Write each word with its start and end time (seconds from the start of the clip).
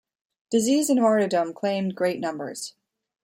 Disease 0.49 0.89
and 0.89 0.99
martyrdom 0.99 1.53
claimed 1.53 1.93
great 1.93 2.19
numbers. 2.19 2.73